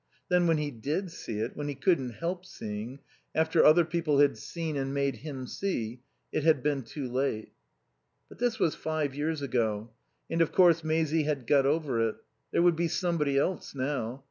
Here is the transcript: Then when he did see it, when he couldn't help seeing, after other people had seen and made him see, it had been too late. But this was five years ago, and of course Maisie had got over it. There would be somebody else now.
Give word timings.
Then 0.29 0.47
when 0.47 0.57
he 0.57 0.71
did 0.71 1.11
see 1.11 1.37
it, 1.41 1.55
when 1.55 1.67
he 1.67 1.75
couldn't 1.75 2.13
help 2.15 2.43
seeing, 2.43 3.01
after 3.35 3.63
other 3.63 3.85
people 3.85 4.17
had 4.17 4.35
seen 4.35 4.75
and 4.75 4.95
made 4.95 5.17
him 5.17 5.45
see, 5.45 6.01
it 6.31 6.43
had 6.43 6.63
been 6.63 6.81
too 6.81 7.07
late. 7.07 7.51
But 8.27 8.39
this 8.39 8.57
was 8.57 8.73
five 8.73 9.13
years 9.13 9.43
ago, 9.43 9.91
and 10.27 10.41
of 10.41 10.51
course 10.51 10.83
Maisie 10.83 11.25
had 11.25 11.45
got 11.45 11.67
over 11.67 12.01
it. 12.09 12.15
There 12.49 12.63
would 12.63 12.75
be 12.75 12.87
somebody 12.87 13.37
else 13.37 13.75
now. 13.75 14.19